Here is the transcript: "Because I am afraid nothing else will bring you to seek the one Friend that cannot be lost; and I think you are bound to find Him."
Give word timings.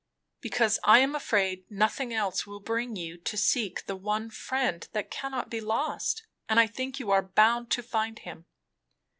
"Because 0.39 0.79
I 0.83 0.97
am 0.97 1.13
afraid 1.13 1.69
nothing 1.69 2.11
else 2.11 2.47
will 2.47 2.59
bring 2.59 2.95
you 2.95 3.17
to 3.19 3.37
seek 3.37 3.85
the 3.85 3.95
one 3.95 4.31
Friend 4.31 4.87
that 4.93 5.11
cannot 5.11 5.47
be 5.51 5.61
lost; 5.61 6.25
and 6.49 6.59
I 6.59 6.65
think 6.65 6.99
you 6.99 7.11
are 7.11 7.21
bound 7.21 7.69
to 7.69 7.83
find 7.83 8.17
Him." 8.17 8.47